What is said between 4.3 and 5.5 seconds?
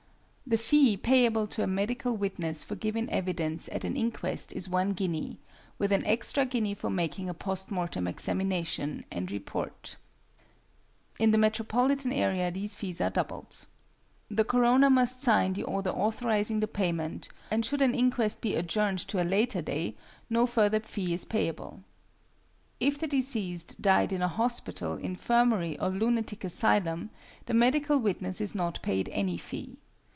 is one guinea,